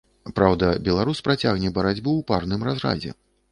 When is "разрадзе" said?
2.71-3.17